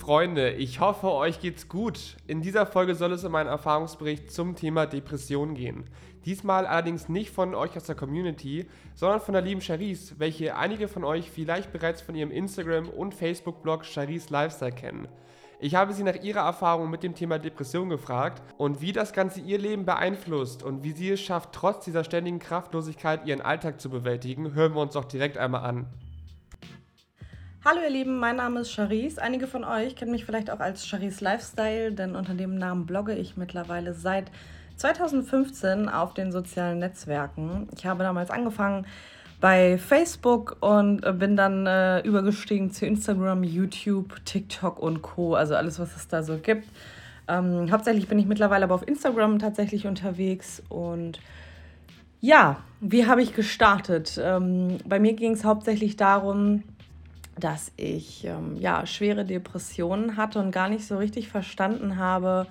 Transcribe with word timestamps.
Freunde, 0.00 0.52
ich 0.52 0.80
hoffe, 0.80 1.12
euch 1.12 1.40
geht's 1.40 1.68
gut. 1.68 2.16
In 2.26 2.40
dieser 2.40 2.64
Folge 2.64 2.94
soll 2.94 3.12
es 3.12 3.22
um 3.22 3.34
einen 3.34 3.50
Erfahrungsbericht 3.50 4.32
zum 4.32 4.56
Thema 4.56 4.86
Depression 4.86 5.52
gehen. 5.52 5.84
Diesmal 6.24 6.64
allerdings 6.64 7.10
nicht 7.10 7.30
von 7.30 7.54
euch 7.54 7.76
aus 7.76 7.84
der 7.84 7.96
Community, 7.96 8.66
sondern 8.94 9.20
von 9.20 9.34
der 9.34 9.42
lieben 9.42 9.60
Charisse, 9.60 10.14
welche 10.16 10.56
einige 10.56 10.88
von 10.88 11.04
euch 11.04 11.30
vielleicht 11.30 11.70
bereits 11.70 12.00
von 12.00 12.14
ihrem 12.14 12.30
Instagram- 12.30 12.88
und 12.88 13.14
Facebook-Blog 13.14 13.84
Charisse 13.84 14.32
Lifestyle 14.32 14.72
kennen. 14.72 15.06
Ich 15.60 15.74
habe 15.74 15.92
sie 15.92 16.02
nach 16.02 16.22
ihrer 16.22 16.46
Erfahrung 16.46 16.88
mit 16.88 17.02
dem 17.02 17.14
Thema 17.14 17.38
Depression 17.38 17.90
gefragt 17.90 18.42
und 18.56 18.80
wie 18.80 18.92
das 18.92 19.12
Ganze 19.12 19.42
ihr 19.42 19.58
Leben 19.58 19.84
beeinflusst 19.84 20.62
und 20.62 20.82
wie 20.82 20.92
sie 20.92 21.10
es 21.10 21.20
schafft, 21.20 21.52
trotz 21.52 21.84
dieser 21.84 22.04
ständigen 22.04 22.38
Kraftlosigkeit 22.38 23.26
ihren 23.26 23.42
Alltag 23.42 23.82
zu 23.82 23.90
bewältigen, 23.90 24.54
hören 24.54 24.74
wir 24.74 24.80
uns 24.80 24.94
doch 24.94 25.04
direkt 25.04 25.36
einmal 25.36 25.62
an. 25.62 25.86
Hallo 27.62 27.80
ihr 27.84 27.90
Lieben, 27.90 28.16
mein 28.16 28.36
Name 28.36 28.60
ist 28.60 28.72
Charisse. 28.72 29.20
Einige 29.20 29.46
von 29.46 29.64
euch 29.64 29.94
kennen 29.94 30.12
mich 30.12 30.24
vielleicht 30.24 30.50
auch 30.50 30.60
als 30.60 30.86
Charisse 30.86 31.22
Lifestyle, 31.22 31.92
denn 31.92 32.16
unter 32.16 32.32
dem 32.32 32.54
Namen 32.54 32.86
blogge 32.86 33.14
ich 33.14 33.36
mittlerweile 33.36 33.92
seit 33.92 34.30
2015 34.76 35.90
auf 35.90 36.14
den 36.14 36.32
sozialen 36.32 36.78
Netzwerken. 36.78 37.68
Ich 37.76 37.84
habe 37.84 38.02
damals 38.02 38.30
angefangen 38.30 38.86
bei 39.42 39.76
Facebook 39.76 40.56
und 40.60 41.02
bin 41.18 41.36
dann 41.36 41.66
äh, 41.66 42.00
übergestiegen 42.00 42.70
zu 42.70 42.86
Instagram, 42.86 43.44
YouTube, 43.44 44.24
TikTok 44.24 44.78
und 44.78 45.02
Co. 45.02 45.34
Also 45.34 45.54
alles, 45.54 45.78
was 45.78 45.94
es 45.94 46.08
da 46.08 46.22
so 46.22 46.38
gibt. 46.38 46.66
Ähm, 47.28 47.70
hauptsächlich 47.70 48.08
bin 48.08 48.18
ich 48.18 48.24
mittlerweile 48.24 48.64
aber 48.64 48.74
auf 48.74 48.88
Instagram 48.88 49.38
tatsächlich 49.38 49.86
unterwegs 49.86 50.62
und 50.70 51.20
ja, 52.22 52.56
wie 52.80 53.06
habe 53.06 53.20
ich 53.20 53.34
gestartet? 53.34 54.18
Ähm, 54.22 54.78
bei 54.86 54.98
mir 54.98 55.12
ging 55.12 55.32
es 55.32 55.44
hauptsächlich 55.44 55.96
darum, 55.98 56.62
dass 57.40 57.72
ich 57.76 58.24
ähm, 58.24 58.56
ja, 58.58 58.86
schwere 58.86 59.24
Depressionen 59.24 60.16
hatte 60.16 60.38
und 60.38 60.50
gar 60.50 60.68
nicht 60.68 60.86
so 60.86 60.98
richtig 60.98 61.28
verstanden 61.28 61.96
habe, 61.96 62.46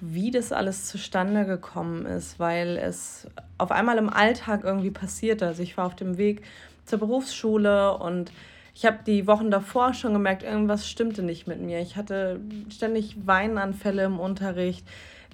wie 0.00 0.30
das 0.30 0.52
alles 0.52 0.86
zustande 0.86 1.46
gekommen 1.46 2.04
ist, 2.06 2.38
weil 2.38 2.76
es 2.76 3.26
auf 3.58 3.70
einmal 3.70 3.98
im 3.98 4.10
Alltag 4.10 4.64
irgendwie 4.64 4.90
passierte. 4.90 5.46
Also 5.46 5.62
ich 5.62 5.76
war 5.76 5.86
auf 5.86 5.96
dem 5.96 6.18
Weg 6.18 6.42
zur 6.84 6.98
Berufsschule 6.98 7.96
und 7.96 8.30
ich 8.74 8.84
habe 8.84 8.98
die 9.06 9.26
Wochen 9.26 9.50
davor 9.50 9.94
schon 9.94 10.12
gemerkt, 10.12 10.42
irgendwas 10.42 10.86
stimmte 10.86 11.22
nicht 11.22 11.46
mit 11.46 11.60
mir. 11.60 11.80
Ich 11.80 11.96
hatte 11.96 12.40
ständig 12.68 13.16
Weinanfälle 13.26 14.04
im 14.04 14.20
Unterricht. 14.20 14.86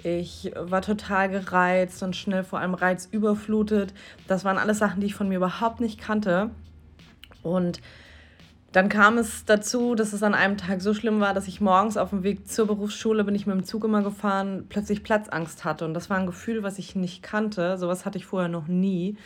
Ich 0.05 0.53
war 0.57 0.81
total 0.81 1.29
gereizt 1.29 2.03
und 2.05 2.14
schnell 2.14 2.45
vor 2.45 2.61
allem 2.61 2.75
reizüberflutet. 2.75 3.95
Das 4.29 4.45
waren 4.45 4.59
alles 4.59 4.79
Sachen, 4.79 5.01
die 5.01 5.09
ich 5.09 5.14
von 5.17 5.29
mir 5.29 5.37
überhaupt 5.37 5.81
nicht 5.81 6.01
kannte. 6.01 6.51
Und 7.42 7.81
dann 8.73 8.89
kam 8.89 9.19
es 9.19 9.45
dazu, 9.45 9.95
dass 9.95 10.15
es 10.15 10.23
an 10.23 10.34
einem 10.34 10.56
Tag 10.56 10.81
so 10.81 10.95
schlimm 10.95 11.20
war, 11.20 11.34
dass 11.34 11.47
ich 11.47 11.61
morgens 11.61 11.98
auf 11.98 12.11
dem 12.11 12.23
Weg 12.23 12.48
zur 12.48 12.67
Berufsschule 12.67 13.23
bin 13.23 13.34
ich 13.34 13.47
mit 13.47 13.55
dem 13.55 13.64
Zug 13.64 13.84
immer 13.84 14.03
gefahren, 14.03 14.64
plötzlich 14.69 15.03
Platzangst 15.03 15.64
hatte. 15.64 15.84
Und 15.84 15.92
das 15.92 16.09
war 16.09 16.17
ein 16.17 16.27
Gefühl, 16.27 16.62
was 16.62 16.79
ich 16.79 16.97
nicht 16.97 17.23
kannte. 17.23 17.77
Sowas 17.77 18.06
hatte 18.06 18.17
ich 18.17 18.25
vorher 18.25 18.48
noch 18.48 18.69
nie. 18.69 19.17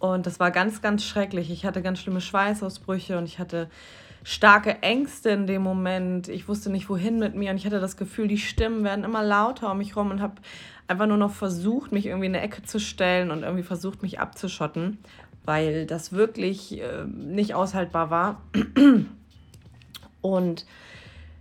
Und 0.00 0.26
das 0.26 0.40
war 0.40 0.50
ganz, 0.50 0.82
ganz 0.82 1.04
schrecklich. 1.04 1.50
Ich 1.50 1.64
hatte 1.64 1.80
ganz 1.80 2.00
schlimme 2.00 2.20
Schweißausbrüche 2.20 3.18
und 3.18 3.24
ich 3.24 3.38
hatte 3.38 3.70
starke 4.24 4.82
Ängste 4.82 5.30
in 5.30 5.46
dem 5.46 5.62
Moment. 5.62 6.28
Ich 6.28 6.48
wusste 6.48 6.70
nicht, 6.70 6.88
wohin 6.88 7.20
mit 7.20 7.36
mir. 7.36 7.52
Und 7.52 7.56
ich 7.56 7.66
hatte 7.66 7.80
das 7.80 7.96
Gefühl, 7.96 8.26
die 8.26 8.38
Stimmen 8.38 8.82
werden 8.82 9.04
immer 9.04 9.22
lauter 9.22 9.70
um 9.70 9.78
mich 9.78 9.94
rum 9.94 10.10
und 10.10 10.20
habe 10.20 10.34
einfach 10.88 11.06
nur 11.06 11.18
noch 11.18 11.32
versucht, 11.32 11.92
mich 11.92 12.06
irgendwie 12.06 12.26
in 12.26 12.34
eine 12.34 12.44
Ecke 12.44 12.62
zu 12.64 12.80
stellen 12.80 13.30
und 13.30 13.42
irgendwie 13.42 13.62
versucht, 13.62 14.02
mich 14.02 14.18
abzuschotten 14.18 14.98
weil 15.48 15.86
das 15.86 16.12
wirklich 16.12 16.78
äh, 16.78 17.06
nicht 17.06 17.54
aushaltbar 17.54 18.10
war. 18.10 18.42
Und 20.20 20.66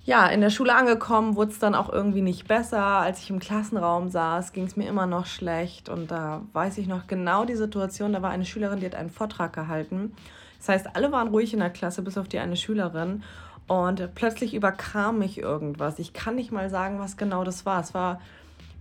ja, 0.06 0.28
in 0.28 0.40
der 0.40 0.50
Schule 0.50 0.74
angekommen 0.74 1.36
wurde 1.36 1.52
es 1.52 1.60
dann 1.60 1.76
auch 1.76 1.92
irgendwie 1.92 2.22
nicht 2.22 2.48
besser. 2.48 2.82
Als 2.82 3.20
ich 3.20 3.30
im 3.30 3.40
Klassenraum 3.40 4.08
saß, 4.08 4.54
ging 4.54 4.64
es 4.64 4.78
mir 4.78 4.88
immer 4.88 5.08
noch 5.08 5.26
schlecht. 5.26 5.90
Und 5.90 6.10
da 6.10 6.42
weiß 6.54 6.78
ich 6.78 6.88
noch 6.88 7.08
genau 7.08 7.44
die 7.44 7.58
Situation. 7.58 8.14
Da 8.14 8.22
war 8.22 8.30
eine 8.30 8.46
Schülerin, 8.46 8.80
die 8.80 8.86
hat 8.86 8.96
einen 8.96 9.10
Vortrag 9.10 9.52
gehalten. 9.52 10.14
Das 10.60 10.70
heißt, 10.70 10.96
alle 10.96 11.12
waren 11.12 11.28
ruhig 11.28 11.52
in 11.52 11.60
der 11.60 11.70
Klasse, 11.70 12.02
bis 12.02 12.18
auf 12.18 12.30
die 12.30 12.40
eine 12.40 12.56
Schülerin. 12.56 13.24
Und 13.68 14.16
plötzlich 14.16 14.54
überkam 14.54 15.20
mich 15.20 15.38
irgendwas. 15.38 16.00
Ich 16.00 16.14
kann 16.14 16.36
nicht 16.36 16.54
mal 16.54 16.70
sagen, 16.70 16.98
was 17.00 17.18
genau 17.18 17.44
das 17.44 17.66
war. 17.66 17.82
Es 17.82 17.94
war 17.94 18.22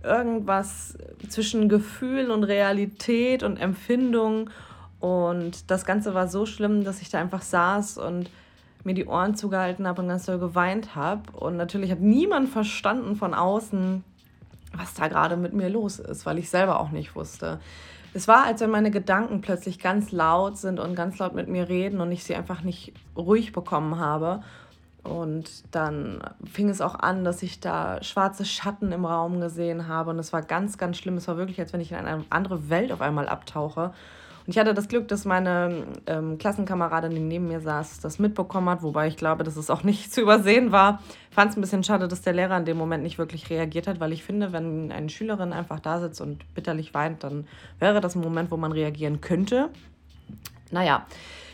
irgendwas 0.03 0.97
zwischen 1.27 1.67
Gefühl 1.67 2.31
und 2.31 2.45
Realität 2.45 3.43
und 3.43 3.57
Empfindung. 3.57 4.49
Und 4.99 5.69
das 5.69 5.85
Ganze 5.85 6.13
war 6.13 6.27
so 6.27 6.45
schlimm, 6.45 6.83
dass 6.83 7.01
ich 7.01 7.09
da 7.09 7.19
einfach 7.19 7.41
saß 7.41 7.97
und 7.97 8.29
mir 8.83 8.93
die 8.93 9.05
Ohren 9.05 9.35
zugehalten 9.35 9.87
habe 9.87 10.01
und 10.01 10.07
ganz 10.07 10.25
doll 10.25 10.39
geweint 10.39 10.95
habe. 10.95 11.31
Und 11.33 11.57
natürlich 11.57 11.91
hat 11.91 11.99
niemand 11.99 12.49
verstanden 12.49 13.15
von 13.15 13.33
außen, 13.33 14.03
was 14.73 14.93
da 14.93 15.07
gerade 15.07 15.37
mit 15.37 15.53
mir 15.53 15.69
los 15.69 15.99
ist, 15.99 16.25
weil 16.25 16.37
ich 16.37 16.49
selber 16.49 16.79
auch 16.79 16.91
nicht 16.91 17.15
wusste. 17.15 17.59
Es 18.13 18.27
war, 18.27 18.45
als 18.45 18.61
wenn 18.61 18.71
meine 18.71 18.89
Gedanken 18.89 19.41
plötzlich 19.41 19.79
ganz 19.79 20.11
laut 20.11 20.57
sind 20.57 20.79
und 20.79 20.95
ganz 20.95 21.19
laut 21.19 21.35
mit 21.35 21.47
mir 21.47 21.69
reden 21.69 22.01
und 22.01 22.11
ich 22.11 22.23
sie 22.23 22.35
einfach 22.35 22.61
nicht 22.61 22.93
ruhig 23.15 23.51
bekommen 23.51 23.99
habe. 23.99 24.41
Und 25.03 25.63
dann 25.71 26.19
fing 26.43 26.69
es 26.69 26.81
auch 26.81 26.95
an, 26.95 27.23
dass 27.23 27.43
ich 27.43 27.59
da 27.59 28.01
schwarze 28.03 28.43
Schatten 28.43 28.91
im 28.91 29.05
Raum 29.05 29.39
gesehen 29.39 29.87
habe. 29.87 30.09
Und 30.09 30.19
es 30.19 30.33
war 30.33 30.41
ganz, 30.41 30.77
ganz 30.77 30.97
schlimm. 30.97 31.17
Es 31.17 31.27
war 31.27 31.37
wirklich, 31.37 31.59
als 31.59 31.73
wenn 31.73 31.79
ich 31.79 31.91
in 31.91 31.97
eine 31.97 32.25
andere 32.29 32.69
Welt 32.69 32.91
auf 32.91 33.01
einmal 33.01 33.29
abtauche. 33.29 33.93
Und 34.47 34.51
ich 34.51 34.59
hatte 34.59 34.73
das 34.73 34.87
Glück, 34.87 35.09
dass 35.09 35.25
meine 35.25 35.83
ähm, 36.05 36.37
Klassenkameradin, 36.37 37.11
die 37.11 37.19
neben 37.19 37.49
mir 37.49 37.59
saß, 37.59 37.99
das 37.99 38.17
mitbekommen 38.17 38.69
hat, 38.69 38.81
wobei 38.81 39.09
ich 39.09 39.17
glaube, 39.17 39.43
dass 39.43 39.57
es 39.57 39.69
auch 39.69 39.83
nicht 39.83 40.13
zu 40.13 40.21
übersehen 40.21 40.71
war. 40.71 41.03
Fand 41.31 41.51
es 41.51 41.57
ein 41.57 41.61
bisschen 41.61 41.83
schade, 41.83 42.07
dass 42.07 42.21
der 42.21 42.31
Lehrer 42.31 42.57
in 42.57 42.63
dem 42.63 42.77
Moment 42.77 43.03
nicht 43.03 43.17
wirklich 43.17 43.49
reagiert 43.49 43.87
hat, 43.87 43.99
weil 43.99 44.13
ich 44.13 44.23
finde, 44.23 44.53
wenn 44.53 44.89
eine 44.89 45.09
Schülerin 45.09 45.51
einfach 45.51 45.81
da 45.81 45.99
sitzt 45.99 46.21
und 46.21 46.55
bitterlich 46.55 46.93
weint, 46.93 47.25
dann 47.25 47.45
wäre 47.79 47.99
das 47.99 48.15
ein 48.15 48.21
Moment, 48.21 48.49
wo 48.49 48.55
man 48.55 48.71
reagieren 48.71 49.19
könnte. 49.19 49.67
Naja, 50.71 51.05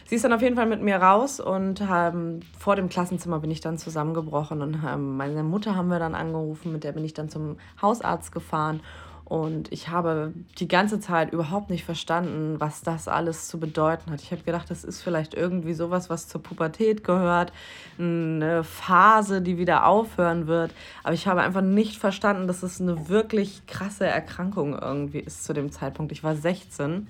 sie 0.05 0.15
ist 0.15 0.23
dann 0.23 0.33
auf 0.33 0.43
jeden 0.43 0.55
Fall 0.55 0.67
mit 0.67 0.83
mir 0.83 0.97
raus 0.97 1.39
und 1.39 1.81
ähm, 1.81 2.41
vor 2.59 2.75
dem 2.75 2.89
Klassenzimmer 2.89 3.39
bin 3.39 3.49
ich 3.49 3.61
dann 3.61 3.79
zusammengebrochen 3.79 4.61
und 4.61 4.77
ähm, 4.87 5.17
meine 5.17 5.41
Mutter 5.41 5.75
haben 5.75 5.87
wir 5.87 5.97
dann 5.97 6.13
angerufen, 6.13 6.71
mit 6.71 6.83
der 6.83 6.91
bin 6.91 7.03
ich 7.03 7.15
dann 7.15 7.27
zum 7.27 7.57
Hausarzt 7.81 8.31
gefahren 8.31 8.81
und 9.25 9.71
ich 9.71 9.87
habe 9.87 10.33
die 10.59 10.67
ganze 10.67 10.99
Zeit 10.99 11.31
überhaupt 11.31 11.69
nicht 11.69 11.85
verstanden, 11.85 12.59
was 12.59 12.81
das 12.81 13.07
alles 13.07 13.47
zu 13.47 13.59
bedeuten 13.59 14.11
hat. 14.11 14.21
Ich 14.21 14.31
habe 14.31 14.43
gedacht, 14.43 14.69
das 14.69 14.83
ist 14.83 15.01
vielleicht 15.01 15.33
irgendwie 15.33 15.73
sowas, 15.73 16.09
was 16.09 16.27
zur 16.27 16.43
Pubertät 16.43 17.03
gehört, 17.03 17.53
eine 17.97 18.63
Phase, 18.63 19.41
die 19.41 19.57
wieder 19.57 19.85
aufhören 19.85 20.47
wird. 20.47 20.73
Aber 21.03 21.13
ich 21.13 21.25
habe 21.27 21.41
einfach 21.41 21.61
nicht 21.61 21.97
verstanden, 21.97 22.47
dass 22.47 22.63
es 22.63 22.81
eine 22.81 23.07
wirklich 23.07 23.65
krasse 23.65 24.05
Erkrankung 24.05 24.77
irgendwie 24.77 25.19
ist 25.19 25.45
zu 25.45 25.53
dem 25.53 25.71
Zeitpunkt. 25.71 26.11
Ich 26.11 26.23
war 26.23 26.35
16 26.35 27.07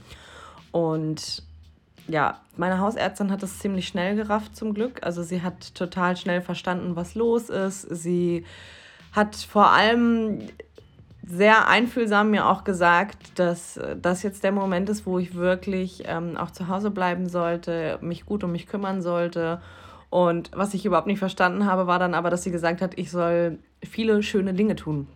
und 0.72 1.44
ja, 2.08 2.42
meine 2.58 2.80
Hausärztin 2.80 3.32
hat 3.32 3.44
es 3.44 3.60
ziemlich 3.60 3.88
schnell 3.88 4.16
gerafft 4.16 4.56
zum 4.56 4.74
Glück. 4.74 5.04
Also 5.04 5.24
sie 5.24 5.42
hat 5.42 5.74
total 5.74 6.16
schnell 6.18 6.42
verstanden, 6.42 6.96
was 6.96 7.16
los 7.16 7.50
ist. 7.50 7.82
Sie 7.82 8.46
hat 9.14 9.36
vor 9.36 9.72
allem 9.72 10.40
sehr 11.26 11.68
einfühlsam 11.68 12.32
mir 12.32 12.48
auch 12.48 12.64
gesagt, 12.64 13.40
dass 13.40 13.80
das 14.02 14.24
jetzt 14.24 14.44
der 14.44 14.52
Moment 14.52 14.90
ist, 14.90 15.06
wo 15.06 15.20
ich 15.20 15.36
wirklich 15.36 16.04
ähm, 16.06 16.38
auch 16.38 16.52
zu 16.52 16.68
Hause 16.68 16.92
bleiben 16.92 17.30
sollte, 17.30 17.98
mich 18.02 18.26
gut 18.26 18.44
um 18.44 18.52
mich 18.52 18.68
kümmern 18.68 19.02
sollte. 19.02 19.62
Und 20.10 20.52
was 20.54 20.74
ich 20.74 20.86
überhaupt 20.86 21.08
nicht 21.08 21.20
verstanden 21.20 21.66
habe, 21.66 21.88
war 21.88 21.98
dann 21.98 22.14
aber, 22.14 22.30
dass 22.30 22.44
sie 22.44 22.52
gesagt 22.52 22.82
hat, 22.82 22.98
ich 22.98 23.10
soll 23.10 23.58
viele 23.84 24.22
schöne 24.22 24.54
Dinge 24.54 24.76
tun. 24.76 25.08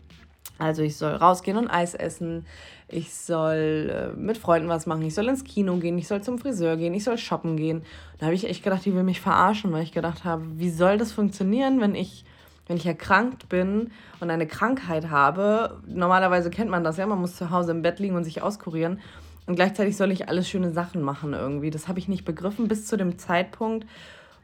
Also 0.59 0.81
ich 0.81 0.97
soll 0.97 1.13
rausgehen 1.13 1.57
und 1.57 1.67
Eis 1.67 1.93
essen, 1.93 2.45
ich 2.87 3.13
soll 3.13 3.91
äh, 4.15 4.19
mit 4.19 4.37
Freunden 4.37 4.69
was 4.69 4.87
machen, 4.87 5.03
ich 5.03 5.13
soll 5.13 5.27
ins 5.27 5.43
Kino 5.43 5.75
gehen, 5.75 5.97
ich 5.97 6.07
soll 6.07 6.21
zum 6.21 6.39
Friseur 6.39 6.77
gehen, 6.77 6.93
ich 6.93 7.03
soll 7.03 7.17
shoppen 7.17 7.57
gehen. 7.57 7.83
Da 8.17 8.27
habe 8.27 8.35
ich 8.35 8.49
echt 8.49 8.63
gedacht, 8.63 8.85
die 8.85 8.95
will 8.95 9.03
mich 9.03 9.21
verarschen, 9.21 9.71
weil 9.71 9.83
ich 9.83 9.91
gedacht 9.91 10.23
habe, 10.23 10.43
wie 10.55 10.71
soll 10.71 10.97
das 10.97 11.11
funktionieren, 11.11 11.79
wenn 11.79 11.93
ich 11.93 12.25
wenn 12.67 12.77
ich 12.77 12.85
erkrankt 12.85 13.49
bin 13.49 13.91
und 14.19 14.29
eine 14.29 14.47
Krankheit 14.47 15.09
habe, 15.09 15.77
normalerweise 15.87 16.49
kennt 16.49 16.69
man 16.69 16.83
das 16.83 16.97
ja, 16.97 17.05
man 17.05 17.19
muss 17.19 17.35
zu 17.35 17.49
Hause 17.49 17.71
im 17.71 17.81
Bett 17.81 17.99
liegen 17.99 18.15
und 18.15 18.23
sich 18.23 18.41
auskurieren. 18.41 18.99
Und 19.45 19.55
gleichzeitig 19.55 19.95
soll 19.95 20.11
ich 20.11 20.27
alles 20.27 20.49
schöne 20.49 20.71
Sachen 20.71 21.01
machen 21.01 21.33
irgendwie. 21.33 21.69
Das 21.69 21.87
habe 21.87 21.99
ich 21.99 22.09
nicht 22.09 22.25
begriffen 22.25 22.67
bis 22.67 22.85
zu 22.85 22.97
dem 22.97 23.17
Zeitpunkt, 23.17 23.87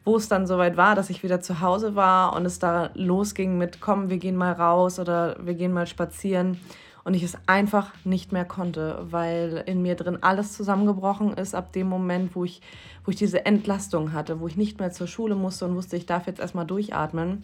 wo 0.06 0.16
es 0.16 0.30
dann 0.30 0.48
soweit 0.48 0.78
war, 0.78 0.96
dass 0.96 1.10
ich 1.10 1.24
wieder 1.24 1.42
zu 1.42 1.60
Hause 1.60 1.96
war 1.96 2.34
und 2.36 2.46
es 2.46 2.60
da 2.60 2.90
losging 2.94 3.58
mit, 3.58 3.81
komm, 3.81 4.10
wir 4.10 4.18
gehen 4.18 4.38
mal 4.38 4.54
raus 4.54 5.00
oder 5.00 5.36
wir 5.46 5.54
gehen 5.56 5.74
mal 5.74 5.88
spazieren. 5.88 6.60
Und 7.06 7.16
ich 7.16 7.24
es 7.24 7.38
einfach 7.48 7.92
nicht 8.06 8.31
mehr 8.31 8.46
konnte, 8.46 9.00
weil 9.12 9.62
in 9.66 9.81
mir 9.81 9.96
drin 9.96 10.20
alles 10.22 10.54
zusammengebrochen 10.54 11.34
ist 11.34 11.54
ab 11.54 11.74
dem 11.74 11.88
Moment, 11.88 12.34
wo 12.34 12.46
ich, 12.46 12.62
wo 13.04 13.12
ich 13.12 13.18
diese 13.18 13.46
Entlastung 13.46 14.14
hatte, 14.14 14.40
wo 14.40 14.48
ich 14.48 14.56
nicht 14.56 14.80
mehr 14.80 14.94
zur 14.94 15.08
Schule 15.08 15.36
musste 15.36 15.66
und 15.66 15.75
wusste, 15.75 15.98
ich 15.98 16.06
darf 16.06 16.28
jetzt 16.28 16.40
erstmal 16.40 16.66
durchatmen 16.66 17.44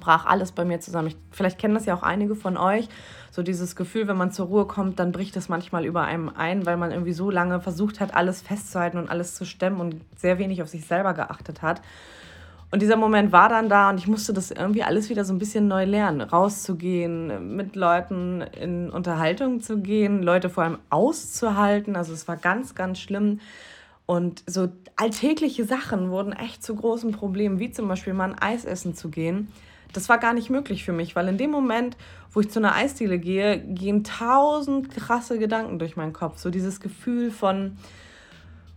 brach 0.00 0.26
alles 0.26 0.52
bei 0.52 0.64
mir 0.64 0.80
zusammen. 0.80 1.08
Ich, 1.08 1.16
vielleicht 1.30 1.58
kennen 1.58 1.74
das 1.74 1.86
ja 1.86 1.94
auch 1.94 2.02
einige 2.02 2.34
von 2.34 2.56
euch. 2.56 2.88
So 3.30 3.42
dieses 3.42 3.76
Gefühl, 3.76 4.08
wenn 4.08 4.16
man 4.16 4.32
zur 4.32 4.46
Ruhe 4.46 4.66
kommt, 4.66 4.98
dann 4.98 5.12
bricht 5.12 5.36
es 5.36 5.48
manchmal 5.48 5.84
über 5.84 6.02
einem 6.02 6.30
ein, 6.30 6.64
weil 6.64 6.76
man 6.76 6.90
irgendwie 6.90 7.12
so 7.12 7.30
lange 7.30 7.60
versucht 7.60 8.00
hat, 8.00 8.14
alles 8.14 8.40
festzuhalten 8.42 8.98
und 8.98 9.10
alles 9.10 9.34
zu 9.34 9.44
stemmen 9.44 9.80
und 9.80 10.00
sehr 10.16 10.38
wenig 10.38 10.62
auf 10.62 10.68
sich 10.68 10.86
selber 10.86 11.12
geachtet 11.14 11.62
hat. 11.62 11.82
Und 12.70 12.82
dieser 12.82 12.96
Moment 12.96 13.30
war 13.30 13.48
dann 13.48 13.68
da 13.68 13.90
und 13.90 13.98
ich 13.98 14.08
musste 14.08 14.32
das 14.32 14.50
irgendwie 14.50 14.82
alles 14.82 15.08
wieder 15.08 15.24
so 15.24 15.32
ein 15.32 15.38
bisschen 15.38 15.68
neu 15.68 15.84
lernen. 15.84 16.20
Rauszugehen, 16.20 17.54
mit 17.54 17.76
Leuten 17.76 18.40
in 18.40 18.90
Unterhaltung 18.90 19.60
zu 19.60 19.78
gehen, 19.78 20.22
Leute 20.22 20.50
vor 20.50 20.64
allem 20.64 20.78
auszuhalten. 20.90 21.94
Also 21.94 22.12
es 22.12 22.26
war 22.26 22.36
ganz, 22.36 22.74
ganz 22.74 22.98
schlimm. 22.98 23.40
Und 24.04 24.42
so 24.46 24.68
alltägliche 24.96 25.64
Sachen 25.64 26.10
wurden 26.10 26.32
echt 26.32 26.62
zu 26.62 26.74
großen 26.74 27.12
Problemen, 27.12 27.58
wie 27.58 27.70
zum 27.70 27.86
Beispiel 27.88 28.14
mal 28.14 28.32
ein 28.32 28.38
Eis 28.38 28.64
essen 28.64 28.94
zu 28.94 29.10
gehen. 29.10 29.48
Das 29.96 30.10
war 30.10 30.18
gar 30.18 30.34
nicht 30.34 30.50
möglich 30.50 30.84
für 30.84 30.92
mich, 30.92 31.16
weil 31.16 31.26
in 31.26 31.38
dem 31.38 31.50
Moment, 31.50 31.96
wo 32.30 32.40
ich 32.40 32.50
zu 32.50 32.58
einer 32.58 32.74
Eisdiele 32.74 33.18
gehe, 33.18 33.58
gehen 33.58 34.04
tausend 34.04 34.90
krasse 34.90 35.38
Gedanken 35.38 35.78
durch 35.78 35.96
meinen 35.96 36.12
Kopf. 36.12 36.36
So 36.36 36.50
dieses 36.50 36.80
Gefühl 36.80 37.30
von, 37.30 37.78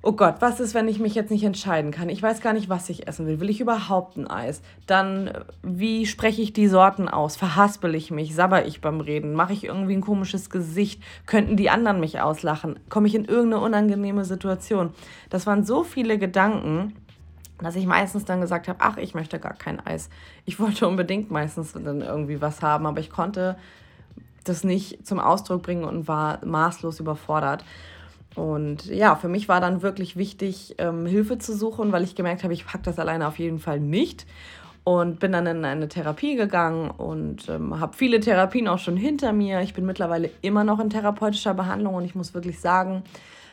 oh 0.02 0.14
Gott, 0.14 0.36
was 0.40 0.62
ist, 0.62 0.74
wenn 0.74 0.88
ich 0.88 1.02
mich 1.02 1.16
jetzt 1.16 1.30
nicht 1.30 1.44
entscheiden 1.44 1.92
kann? 1.92 2.08
Ich 2.08 2.24
weiß 2.24 2.40
gar 2.40 2.54
nicht, 2.54 2.70
was 2.70 2.90
ich 2.90 3.06
essen 3.06 3.28
will. 3.28 3.42
Will 3.42 3.50
ich 3.50 3.60
überhaupt 3.60 4.16
ein 4.16 4.28
Eis? 4.28 4.62
Dann, 4.88 5.32
wie 5.62 6.06
spreche 6.06 6.42
ich 6.42 6.54
die 6.54 6.70
Sorten 6.70 7.10
aus? 7.10 7.36
Verhaspel 7.36 7.96
ich 7.96 8.12
mich? 8.12 8.34
Sabber 8.34 8.66
ich 8.66 8.80
beim 8.80 9.02
Reden? 9.02 9.34
Mache 9.34 9.52
ich 9.52 9.66
irgendwie 9.66 9.98
ein 9.98 10.02
komisches 10.02 10.50
Gesicht? 10.50 11.04
Könnten 11.26 11.58
die 11.58 11.70
anderen 11.70 12.00
mich 12.00 12.22
auslachen? 12.22 12.80
Komme 12.88 13.10
ich 13.10 13.16
in 13.16 13.26
irgendeine 13.26 13.62
unangenehme 13.62 14.24
Situation? 14.24 14.92
Das 15.30 15.46
waren 15.46 15.66
so 15.66 15.84
viele 15.84 16.18
Gedanken, 16.18 16.94
dass 17.62 17.76
ich 17.76 17.86
meistens 17.86 18.26
dann 18.26 18.42
gesagt 18.42 18.68
habe, 18.68 18.80
ach, 18.82 18.98
ich 18.98 19.14
möchte 19.14 19.40
gar 19.40 19.54
kein 19.54 19.86
Eis. 19.86 20.10
Ich 20.46 20.60
wollte 20.60 20.88
unbedingt 20.88 21.32
meistens 21.32 21.74
dann 21.74 22.02
irgendwie 22.02 22.42
was 22.42 22.62
haben, 22.62 22.86
aber 22.86 23.00
ich 23.00 23.10
konnte 23.10 23.58
das 24.44 24.64
nicht 24.64 25.06
zum 25.06 25.20
Ausdruck 25.20 25.64
bringen 25.64 25.84
und 25.84 26.08
war 26.08 26.44
maßlos 26.46 27.00
überfordert. 27.00 27.64
Und 28.36 28.86
ja, 28.86 29.16
für 29.16 29.28
mich 29.28 29.50
war 29.50 29.60
dann 29.60 29.82
wirklich 29.82 30.16
wichtig, 30.16 30.76
ähm, 30.78 31.06
Hilfe 31.06 31.38
zu 31.40 31.56
suchen, 31.56 31.92
weil 31.92 32.04
ich 32.04 32.16
gemerkt 32.16 32.44
habe, 32.44 32.54
ich 32.54 32.66
packe 32.66 32.84
das 32.84 33.00
alleine 33.00 33.28
auf 33.28 33.40
jeden 33.40 33.60
Fall 33.60 33.80
nicht. 33.80 34.26
Und 34.86 35.20
bin 35.20 35.34
dann 35.34 35.46
in 35.46 35.66
eine 35.66 35.88
Therapie 35.88 36.36
gegangen 36.36 36.90
und 36.90 37.48
ähm, 37.50 37.80
habe 37.80 37.96
viele 37.96 38.20
Therapien 38.22 38.68
auch 38.68 38.80
schon 38.80 38.98
hinter 38.98 39.34
mir. 39.34 39.62
Ich 39.62 39.74
bin 39.74 39.86
mittlerweile 39.86 40.32
immer 40.42 40.64
noch 40.64 40.80
in 40.80 40.90
therapeutischer 40.90 41.54
Behandlung 41.54 41.96
und 41.96 42.06
ich 42.06 42.16
muss 42.16 42.34
wirklich 42.34 42.60
sagen, 42.60 43.04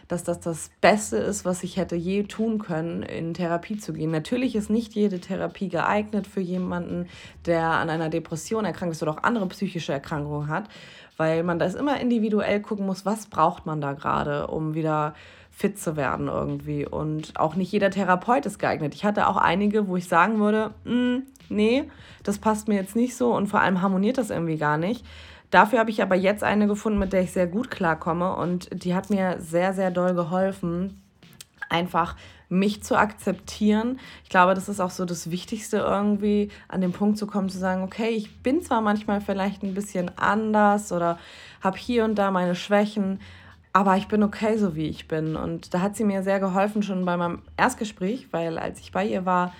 dass 0.08 0.24
das 0.24 0.40
das 0.40 0.70
Beste 0.80 1.16
ist, 1.16 1.44
was 1.44 1.62
ich 1.62 1.76
hätte 1.76 1.96
je 1.96 2.24
tun 2.24 2.58
können, 2.58 3.02
in 3.02 3.34
Therapie 3.34 3.76
zu 3.76 3.92
gehen. 3.92 4.10
Natürlich 4.10 4.54
ist 4.54 4.70
nicht 4.70 4.94
jede 4.94 5.20
Therapie 5.20 5.68
geeignet 5.68 6.26
für 6.26 6.40
jemanden, 6.40 7.06
der 7.44 7.70
an 7.70 7.90
einer 7.90 8.08
Depression 8.08 8.64
erkrankt 8.64 8.94
ist 8.94 9.02
oder 9.02 9.12
auch 9.12 9.22
andere 9.22 9.46
psychische 9.48 9.92
Erkrankungen 9.92 10.48
hat 10.48 10.68
weil 11.16 11.42
man 11.42 11.58
das 11.58 11.74
immer 11.74 12.00
individuell 12.00 12.60
gucken 12.60 12.86
muss, 12.86 13.06
was 13.06 13.26
braucht 13.26 13.66
man 13.66 13.80
da 13.80 13.92
gerade, 13.92 14.48
um 14.48 14.74
wieder 14.74 15.14
fit 15.50 15.78
zu 15.78 15.96
werden 15.96 16.28
irgendwie. 16.28 16.86
Und 16.86 17.38
auch 17.40 17.54
nicht 17.54 17.72
jeder 17.72 17.90
Therapeut 17.90 18.44
ist 18.44 18.58
geeignet. 18.58 18.94
Ich 18.94 19.04
hatte 19.04 19.26
auch 19.26 19.38
einige, 19.38 19.88
wo 19.88 19.96
ich 19.96 20.06
sagen 20.06 20.38
würde, 20.38 20.74
mm, 20.84 21.22
nee, 21.48 21.84
das 22.22 22.38
passt 22.38 22.68
mir 22.68 22.74
jetzt 22.74 22.96
nicht 22.96 23.16
so 23.16 23.34
und 23.34 23.46
vor 23.46 23.60
allem 23.60 23.80
harmoniert 23.80 24.18
das 24.18 24.30
irgendwie 24.30 24.58
gar 24.58 24.76
nicht. 24.76 25.04
Dafür 25.56 25.78
habe 25.78 25.88
ich 25.88 26.02
aber 26.02 26.16
jetzt 26.16 26.44
eine 26.44 26.66
gefunden, 26.66 26.98
mit 26.98 27.14
der 27.14 27.22
ich 27.22 27.32
sehr 27.32 27.46
gut 27.46 27.70
klarkomme 27.70 28.36
und 28.36 28.68
die 28.84 28.94
hat 28.94 29.08
mir 29.08 29.36
sehr, 29.40 29.72
sehr 29.72 29.90
doll 29.90 30.12
geholfen, 30.12 31.00
einfach 31.70 32.14
mich 32.50 32.82
zu 32.82 32.94
akzeptieren. 32.94 33.98
Ich 34.22 34.28
glaube, 34.28 34.52
das 34.52 34.68
ist 34.68 34.80
auch 34.80 34.90
so 34.90 35.06
das 35.06 35.30
Wichtigste 35.30 35.78
irgendwie, 35.78 36.50
an 36.68 36.82
den 36.82 36.92
Punkt 36.92 37.16
zu 37.16 37.26
kommen, 37.26 37.48
zu 37.48 37.56
sagen, 37.56 37.82
okay, 37.82 38.10
ich 38.10 38.42
bin 38.42 38.60
zwar 38.60 38.82
manchmal 38.82 39.22
vielleicht 39.22 39.62
ein 39.62 39.72
bisschen 39.72 40.10
anders 40.18 40.92
oder 40.92 41.18
habe 41.62 41.78
hier 41.78 42.04
und 42.04 42.16
da 42.16 42.30
meine 42.30 42.54
Schwächen, 42.54 43.18
aber 43.72 43.96
ich 43.96 44.08
bin 44.08 44.22
okay, 44.22 44.58
so 44.58 44.76
wie 44.76 44.88
ich 44.88 45.08
bin. 45.08 45.36
Und 45.36 45.72
da 45.72 45.80
hat 45.80 45.96
sie 45.96 46.04
mir 46.04 46.22
sehr 46.22 46.38
geholfen 46.38 46.82
schon 46.82 47.06
bei 47.06 47.16
meinem 47.16 47.40
Erstgespräch, 47.56 48.28
weil 48.30 48.58
als 48.58 48.78
ich 48.80 48.92
bei 48.92 49.06
ihr 49.06 49.24
war, 49.24 49.54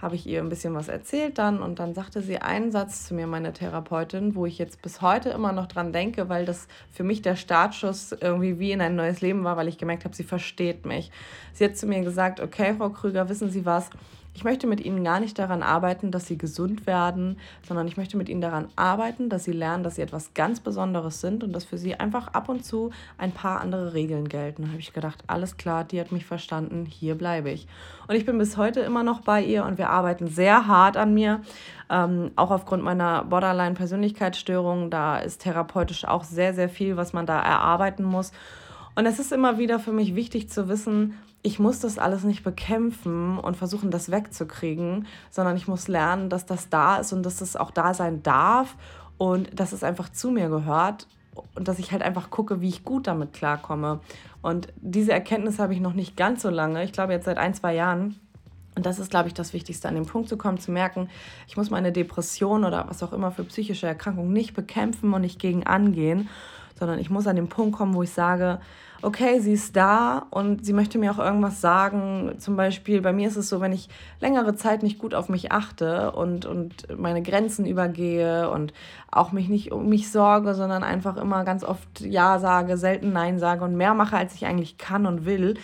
habe 0.00 0.14
ich 0.14 0.26
ihr 0.26 0.40
ein 0.40 0.48
bisschen 0.48 0.74
was 0.74 0.88
erzählt 0.88 1.38
dann 1.38 1.60
und 1.60 1.78
dann 1.78 1.94
sagte 1.94 2.22
sie 2.22 2.38
einen 2.38 2.70
Satz 2.70 3.06
zu 3.06 3.14
mir, 3.14 3.26
meine 3.26 3.52
Therapeutin, 3.52 4.34
wo 4.34 4.46
ich 4.46 4.58
jetzt 4.58 4.82
bis 4.82 5.00
heute 5.02 5.30
immer 5.30 5.52
noch 5.52 5.66
dran 5.66 5.92
denke, 5.92 6.28
weil 6.28 6.44
das 6.44 6.68
für 6.90 7.04
mich 7.04 7.22
der 7.22 7.36
Startschuss 7.36 8.12
irgendwie 8.12 8.58
wie 8.58 8.72
in 8.72 8.80
ein 8.80 8.96
neues 8.96 9.20
Leben 9.20 9.44
war, 9.44 9.56
weil 9.56 9.68
ich 9.68 9.78
gemerkt 9.78 10.04
habe, 10.04 10.14
sie 10.14 10.24
versteht 10.24 10.86
mich. 10.86 11.10
Sie 11.52 11.64
hat 11.64 11.76
zu 11.76 11.86
mir 11.86 12.00
gesagt, 12.02 12.40
okay, 12.40 12.74
Frau 12.76 12.90
Krüger, 12.90 13.28
wissen 13.28 13.50
Sie 13.50 13.66
was? 13.66 13.90
Ich 14.38 14.44
möchte 14.44 14.68
mit 14.68 14.78
ihnen 14.78 15.02
gar 15.02 15.18
nicht 15.18 15.36
daran 15.36 15.64
arbeiten, 15.64 16.12
dass 16.12 16.28
sie 16.28 16.38
gesund 16.38 16.86
werden, 16.86 17.40
sondern 17.66 17.88
ich 17.88 17.96
möchte 17.96 18.16
mit 18.16 18.28
ihnen 18.28 18.40
daran 18.40 18.68
arbeiten, 18.76 19.28
dass 19.28 19.42
sie 19.42 19.50
lernen, 19.50 19.82
dass 19.82 19.96
sie 19.96 20.02
etwas 20.02 20.32
ganz 20.32 20.60
Besonderes 20.60 21.20
sind 21.20 21.42
und 21.42 21.52
dass 21.52 21.64
für 21.64 21.76
sie 21.76 21.96
einfach 21.96 22.28
ab 22.34 22.48
und 22.48 22.64
zu 22.64 22.92
ein 23.16 23.32
paar 23.32 23.60
andere 23.60 23.94
Regeln 23.94 24.28
gelten. 24.28 24.62
Da 24.62 24.68
habe 24.68 24.78
ich 24.78 24.92
gedacht, 24.92 25.24
alles 25.26 25.56
klar, 25.56 25.82
die 25.82 26.00
hat 26.00 26.12
mich 26.12 26.24
verstanden, 26.24 26.86
hier 26.86 27.16
bleibe 27.16 27.50
ich. 27.50 27.66
Und 28.06 28.14
ich 28.14 28.24
bin 28.24 28.38
bis 28.38 28.56
heute 28.56 28.78
immer 28.78 29.02
noch 29.02 29.22
bei 29.22 29.42
ihr 29.42 29.64
und 29.64 29.76
wir 29.76 29.90
arbeiten 29.90 30.28
sehr 30.28 30.68
hart 30.68 30.96
an 30.96 31.14
mir. 31.14 31.40
Ähm, 31.90 32.30
auch 32.36 32.52
aufgrund 32.52 32.84
meiner 32.84 33.24
Borderline-Persönlichkeitsstörung, 33.24 34.88
da 34.88 35.18
ist 35.18 35.42
therapeutisch 35.42 36.04
auch 36.04 36.22
sehr, 36.22 36.54
sehr 36.54 36.68
viel, 36.68 36.96
was 36.96 37.12
man 37.12 37.26
da 37.26 37.40
erarbeiten 37.40 38.04
muss. 38.04 38.30
Und 38.94 39.04
es 39.04 39.18
ist 39.18 39.32
immer 39.32 39.58
wieder 39.58 39.80
für 39.80 39.92
mich 39.92 40.14
wichtig 40.14 40.48
zu 40.48 40.68
wissen, 40.68 41.18
ich 41.42 41.58
muss 41.58 41.80
das 41.80 41.98
alles 41.98 42.24
nicht 42.24 42.42
bekämpfen 42.42 43.38
und 43.38 43.56
versuchen, 43.56 43.90
das 43.90 44.10
wegzukriegen, 44.10 45.06
sondern 45.30 45.56
ich 45.56 45.68
muss 45.68 45.88
lernen, 45.88 46.30
dass 46.30 46.46
das 46.46 46.68
da 46.68 46.96
ist 46.96 47.12
und 47.12 47.22
dass 47.22 47.40
es 47.40 47.56
auch 47.56 47.70
da 47.70 47.94
sein 47.94 48.22
darf 48.22 48.76
und 49.18 49.58
dass 49.58 49.72
es 49.72 49.84
einfach 49.84 50.08
zu 50.08 50.30
mir 50.30 50.48
gehört 50.48 51.06
und 51.54 51.68
dass 51.68 51.78
ich 51.78 51.92
halt 51.92 52.02
einfach 52.02 52.30
gucke, 52.30 52.60
wie 52.60 52.68
ich 52.68 52.84
gut 52.84 53.06
damit 53.06 53.32
klarkomme. 53.32 54.00
Und 54.42 54.68
diese 54.76 55.12
Erkenntnis 55.12 55.58
habe 55.58 55.74
ich 55.74 55.80
noch 55.80 55.92
nicht 55.92 56.16
ganz 56.16 56.42
so 56.42 56.50
lange, 56.50 56.82
ich 56.84 56.92
glaube 56.92 57.12
jetzt 57.12 57.24
seit 57.24 57.38
ein, 57.38 57.54
zwei 57.54 57.74
Jahren. 57.74 58.18
Und 58.74 58.86
das 58.86 59.00
ist, 59.00 59.10
glaube 59.10 59.26
ich, 59.26 59.34
das 59.34 59.52
Wichtigste, 59.52 59.88
an 59.88 59.96
den 59.96 60.06
Punkt 60.06 60.28
zu 60.28 60.36
kommen, 60.36 60.58
zu 60.58 60.70
merken, 60.70 61.08
ich 61.48 61.56
muss 61.56 61.68
meine 61.68 61.90
Depression 61.90 62.64
oder 62.64 62.86
was 62.88 63.02
auch 63.02 63.12
immer 63.12 63.32
für 63.32 63.42
psychische 63.42 63.88
Erkrankung 63.88 64.32
nicht 64.32 64.54
bekämpfen 64.54 65.12
und 65.12 65.20
nicht 65.22 65.40
gegen 65.40 65.66
angehen, 65.66 66.28
sondern 66.78 66.98
ich 66.98 67.10
muss 67.10 67.26
an 67.26 67.36
den 67.36 67.48
Punkt 67.48 67.76
kommen, 67.76 67.94
wo 67.94 68.02
ich 68.02 68.12
sage, 68.12 68.58
okay, 69.02 69.38
sie 69.40 69.52
ist 69.52 69.76
da 69.76 70.26
und 70.30 70.66
sie 70.66 70.72
möchte 70.72 70.98
mir 70.98 71.12
auch 71.12 71.18
irgendwas 71.18 71.60
sagen. 71.60 72.34
Zum 72.38 72.56
Beispiel, 72.56 73.00
bei 73.00 73.12
mir 73.12 73.28
ist 73.28 73.36
es 73.36 73.48
so, 73.48 73.60
wenn 73.60 73.72
ich 73.72 73.88
längere 74.20 74.54
Zeit 74.56 74.82
nicht 74.82 74.98
gut 74.98 75.14
auf 75.14 75.28
mich 75.28 75.52
achte 75.52 76.12
und, 76.12 76.46
und 76.46 76.98
meine 76.98 77.22
Grenzen 77.22 77.64
übergehe 77.64 78.50
und 78.50 78.72
auch 79.10 79.32
mich 79.32 79.48
nicht 79.48 79.72
um 79.72 79.88
mich 79.88 80.10
sorge, 80.10 80.54
sondern 80.54 80.82
einfach 80.82 81.16
immer 81.16 81.44
ganz 81.44 81.62
oft 81.62 82.00
Ja 82.00 82.38
sage, 82.38 82.76
selten 82.76 83.12
Nein 83.12 83.38
sage 83.38 83.64
und 83.64 83.76
mehr 83.76 83.94
mache, 83.94 84.16
als 84.16 84.34
ich 84.34 84.46
eigentlich 84.46 84.78
kann 84.78 85.06
und 85.06 85.24
will, 85.24 85.54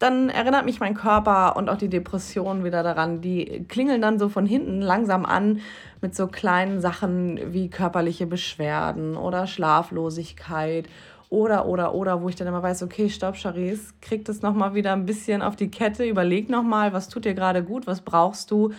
dann 0.00 0.30
erinnert 0.30 0.64
mich 0.64 0.80
mein 0.80 0.94
Körper 0.94 1.56
und 1.56 1.68
auch 1.68 1.76
die 1.76 1.90
Depression 1.90 2.64
wieder 2.64 2.82
daran. 2.82 3.20
Die 3.20 3.66
klingeln 3.68 4.00
dann 4.00 4.18
so 4.18 4.30
von 4.30 4.46
hinten 4.46 4.80
langsam 4.80 5.26
an 5.26 5.60
mit 6.00 6.16
so 6.16 6.26
kleinen 6.26 6.80
Sachen 6.80 7.38
wie 7.52 7.68
körperliche 7.68 8.26
Beschwerden 8.26 9.16
oder 9.16 9.46
Schlaflosigkeit 9.46 10.88
oder, 11.28 11.66
oder, 11.66 11.94
oder, 11.94 12.22
wo 12.22 12.30
ich 12.30 12.34
dann 12.34 12.48
immer 12.48 12.62
weiß, 12.62 12.82
okay, 12.82 13.10
stopp, 13.10 13.36
Charisse, 13.36 13.92
krieg 14.00 14.24
das 14.24 14.40
nochmal 14.40 14.74
wieder 14.74 14.94
ein 14.94 15.04
bisschen 15.04 15.42
auf 15.42 15.54
die 15.54 15.70
Kette, 15.70 16.04
überleg 16.04 16.48
nochmal, 16.48 16.94
was 16.94 17.08
tut 17.08 17.26
dir 17.26 17.34
gerade 17.34 17.62
gut, 17.62 17.86
was 17.86 18.00
brauchst 18.00 18.50
du. 18.50 18.72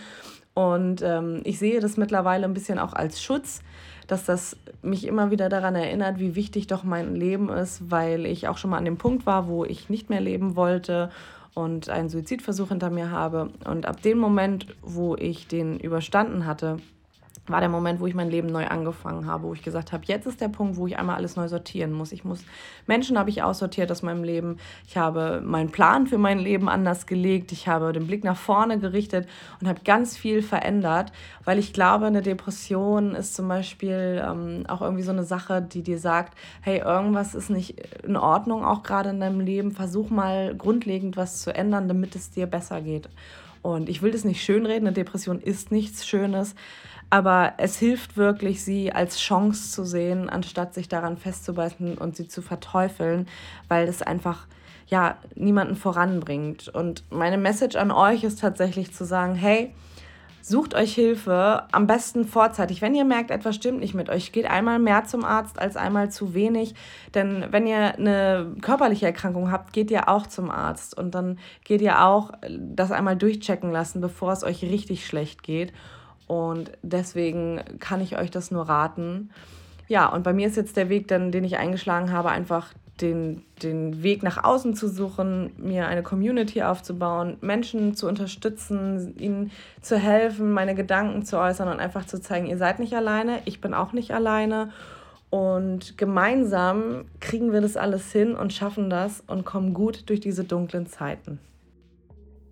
Und 0.54 1.02
ähm, 1.02 1.40
ich 1.44 1.58
sehe 1.58 1.80
das 1.80 1.96
mittlerweile 1.96 2.44
ein 2.44 2.54
bisschen 2.54 2.78
auch 2.78 2.92
als 2.92 3.22
Schutz, 3.22 3.62
dass 4.06 4.24
das 4.24 4.56
mich 4.82 5.06
immer 5.06 5.30
wieder 5.30 5.48
daran 5.48 5.74
erinnert, 5.74 6.18
wie 6.18 6.34
wichtig 6.34 6.66
doch 6.66 6.84
mein 6.84 7.14
Leben 7.14 7.48
ist, 7.48 7.90
weil 7.90 8.26
ich 8.26 8.48
auch 8.48 8.58
schon 8.58 8.70
mal 8.70 8.78
an 8.78 8.84
dem 8.84 8.98
Punkt 8.98 9.24
war, 9.24 9.48
wo 9.48 9.64
ich 9.64 9.88
nicht 9.88 10.10
mehr 10.10 10.20
leben 10.20 10.56
wollte 10.56 11.10
und 11.54 11.88
einen 11.88 12.08
Suizidversuch 12.08 12.68
hinter 12.68 12.90
mir 12.90 13.10
habe. 13.10 13.50
Und 13.64 13.86
ab 13.86 14.02
dem 14.02 14.18
Moment, 14.18 14.66
wo 14.82 15.16
ich 15.16 15.46
den 15.46 15.78
überstanden 15.78 16.46
hatte, 16.46 16.78
war 17.48 17.58
der 17.58 17.68
Moment, 17.68 17.98
wo 17.98 18.06
ich 18.06 18.14
mein 18.14 18.30
Leben 18.30 18.48
neu 18.48 18.68
angefangen 18.68 19.26
habe, 19.26 19.44
wo 19.44 19.52
ich 19.52 19.62
gesagt 19.62 19.92
habe, 19.92 20.04
jetzt 20.06 20.26
ist 20.26 20.40
der 20.40 20.48
Punkt, 20.48 20.76
wo 20.76 20.86
ich 20.86 20.96
einmal 20.96 21.16
alles 21.16 21.34
neu 21.34 21.48
sortieren 21.48 21.92
muss. 21.92 22.12
Ich 22.12 22.24
muss 22.24 22.44
Menschen 22.86 23.18
habe 23.18 23.30
ich 23.30 23.42
aussortiert 23.42 23.90
aus 23.90 24.02
meinem 24.02 24.22
Leben. 24.22 24.58
Ich 24.86 24.96
habe 24.96 25.42
meinen 25.44 25.70
Plan 25.70 26.06
für 26.06 26.18
mein 26.18 26.38
Leben 26.38 26.68
anders 26.68 27.06
gelegt. 27.06 27.50
Ich 27.50 27.66
habe 27.66 27.92
den 27.92 28.06
Blick 28.06 28.22
nach 28.22 28.36
vorne 28.36 28.78
gerichtet 28.78 29.28
und 29.60 29.66
habe 29.66 29.80
ganz 29.84 30.16
viel 30.16 30.40
verändert, 30.40 31.12
weil 31.44 31.58
ich 31.58 31.72
glaube, 31.72 32.06
eine 32.06 32.22
Depression 32.22 33.16
ist 33.16 33.34
zum 33.34 33.48
Beispiel 33.48 34.22
ähm, 34.24 34.64
auch 34.68 34.80
irgendwie 34.80 35.02
so 35.02 35.10
eine 35.10 35.24
Sache, 35.24 35.62
die 35.62 35.82
dir 35.82 35.98
sagt, 35.98 36.38
hey, 36.60 36.78
irgendwas 36.78 37.34
ist 37.34 37.50
nicht 37.50 37.80
in 38.04 38.16
Ordnung, 38.16 38.64
auch 38.64 38.84
gerade 38.84 39.10
in 39.10 39.18
deinem 39.18 39.40
Leben. 39.40 39.72
Versuch 39.72 40.10
mal 40.10 40.54
grundlegend 40.54 41.16
was 41.16 41.42
zu 41.42 41.52
ändern, 41.52 41.88
damit 41.88 42.14
es 42.14 42.30
dir 42.30 42.46
besser 42.46 42.80
geht. 42.80 43.08
Und 43.62 43.88
ich 43.88 44.02
will 44.02 44.10
das 44.10 44.24
nicht 44.24 44.42
schönreden, 44.42 44.88
eine 44.88 44.94
Depression 44.94 45.40
ist 45.40 45.70
nichts 45.70 46.06
Schönes, 46.06 46.54
aber 47.10 47.54
es 47.58 47.78
hilft 47.78 48.16
wirklich, 48.16 48.64
sie 48.64 48.92
als 48.92 49.20
Chance 49.20 49.70
zu 49.70 49.84
sehen, 49.84 50.28
anstatt 50.28 50.74
sich 50.74 50.88
daran 50.88 51.16
festzubeißen 51.16 51.96
und 51.98 52.16
sie 52.16 52.26
zu 52.26 52.42
verteufeln, 52.42 53.28
weil 53.68 53.86
es 53.86 54.02
einfach 54.02 54.46
ja 54.88 55.18
niemanden 55.34 55.76
voranbringt. 55.76 56.68
Und 56.68 57.04
meine 57.10 57.38
Message 57.38 57.76
an 57.76 57.90
euch 57.90 58.24
ist 58.24 58.40
tatsächlich 58.40 58.92
zu 58.92 59.04
sagen, 59.04 59.34
hey, 59.34 59.74
Sucht 60.44 60.74
euch 60.74 60.92
Hilfe, 60.92 61.62
am 61.70 61.86
besten 61.86 62.26
vorzeitig. 62.26 62.82
Wenn 62.82 62.96
ihr 62.96 63.04
merkt, 63.04 63.30
etwas 63.30 63.54
stimmt 63.54 63.78
nicht 63.78 63.94
mit 63.94 64.10
euch, 64.10 64.32
geht 64.32 64.50
einmal 64.50 64.80
mehr 64.80 65.04
zum 65.04 65.24
Arzt 65.24 65.60
als 65.60 65.76
einmal 65.76 66.10
zu 66.10 66.34
wenig. 66.34 66.74
Denn 67.14 67.46
wenn 67.52 67.68
ihr 67.68 67.94
eine 67.96 68.52
körperliche 68.60 69.06
Erkrankung 69.06 69.52
habt, 69.52 69.72
geht 69.72 69.88
ihr 69.92 70.08
auch 70.08 70.26
zum 70.26 70.50
Arzt. 70.50 70.98
Und 70.98 71.14
dann 71.14 71.38
geht 71.62 71.80
ihr 71.80 72.04
auch 72.04 72.32
das 72.58 72.90
einmal 72.90 73.16
durchchecken 73.16 73.70
lassen, 73.70 74.00
bevor 74.00 74.32
es 74.32 74.42
euch 74.42 74.62
richtig 74.62 75.06
schlecht 75.06 75.44
geht. 75.44 75.72
Und 76.26 76.72
deswegen 76.82 77.60
kann 77.78 78.00
ich 78.00 78.18
euch 78.18 78.32
das 78.32 78.50
nur 78.50 78.68
raten. 78.68 79.30
Ja, 79.86 80.08
und 80.08 80.24
bei 80.24 80.32
mir 80.32 80.48
ist 80.48 80.56
jetzt 80.56 80.76
der 80.76 80.88
Weg, 80.88 81.06
dann, 81.06 81.30
den 81.30 81.44
ich 81.44 81.56
eingeschlagen 81.56 82.10
habe, 82.10 82.30
einfach 82.30 82.72
den, 83.00 83.42
den 83.62 84.02
Weg 84.02 84.22
nach 84.22 84.44
außen 84.44 84.74
zu 84.74 84.88
suchen, 84.88 85.52
mir 85.56 85.88
eine 85.88 86.02
Community 86.02 86.62
aufzubauen, 86.62 87.36
Menschen 87.40 87.94
zu 87.94 88.06
unterstützen, 88.06 89.16
ihnen 89.18 89.50
zu 89.80 89.96
helfen, 89.96 90.52
meine 90.52 90.74
Gedanken 90.74 91.24
zu 91.24 91.38
äußern 91.38 91.68
und 91.68 91.80
einfach 91.80 92.06
zu 92.06 92.20
zeigen, 92.20 92.46
ihr 92.46 92.58
seid 92.58 92.78
nicht 92.78 92.94
alleine, 92.94 93.40
ich 93.44 93.60
bin 93.60 93.74
auch 93.74 93.92
nicht 93.92 94.12
alleine. 94.12 94.70
Und 95.30 95.96
gemeinsam 95.96 97.06
kriegen 97.18 97.52
wir 97.52 97.62
das 97.62 97.78
alles 97.78 98.12
hin 98.12 98.34
und 98.34 98.52
schaffen 98.52 98.90
das 98.90 99.24
und 99.26 99.46
kommen 99.46 99.72
gut 99.72 100.10
durch 100.10 100.20
diese 100.20 100.44
dunklen 100.44 100.86
Zeiten. 100.86 101.38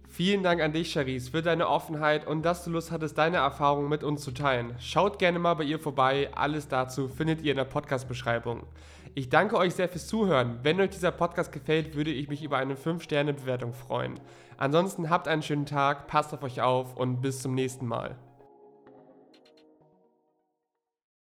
Vielen 0.09 0.43
Dank 0.43 0.61
an 0.61 0.73
dich, 0.73 0.93
Charisse, 0.93 1.31
für 1.31 1.41
deine 1.41 1.69
Offenheit 1.69 2.27
und 2.27 2.43
dass 2.43 2.65
du 2.65 2.71
Lust 2.71 2.91
hattest, 2.91 3.17
deine 3.17 3.37
Erfahrungen 3.37 3.89
mit 3.89 4.03
uns 4.03 4.23
zu 4.23 4.33
teilen. 4.33 4.75
Schaut 4.81 5.19
gerne 5.19 5.39
mal 5.39 5.55
bei 5.55 5.65
ihr 5.65 5.79
vorbei. 5.79 6.31
Alles 6.35 6.69
dazu 6.69 7.09
findet 7.09 7.43
ihr 7.43 7.53
in 7.53 7.59
der 7.59 7.65
Podcast-Beschreibung. 7.65 8.65
Ich 9.15 9.29
danke 9.29 9.57
euch 9.57 9.75
sehr 9.75 9.89
fürs 9.89 10.07
Zuhören. 10.07 10.61
Wenn 10.63 10.81
euch 10.81 10.91
dieser 10.91 11.11
Podcast 11.11 11.51
gefällt, 11.51 11.97
würde 11.97 12.13
ich 12.13 12.29
mich 12.29 12.45
über 12.45 12.59
eine 12.59 12.77
5-Sterne-Bewertung 12.77 13.73
freuen. 13.73 14.21
Ansonsten 14.57 15.11
habt 15.11 15.27
einen 15.27 15.43
schönen 15.43 15.67
Tag, 15.67 16.07
passt 16.07 16.33
auf 16.33 16.43
euch 16.43 16.61
auf 16.61 16.97
und 16.97 17.21
bis 17.21 17.43
zum 17.43 17.55
nächsten 17.55 17.87
Mal. 17.87 18.17